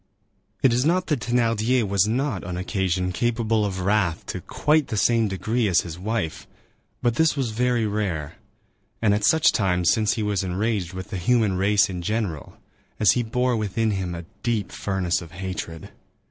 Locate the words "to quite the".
4.25-4.97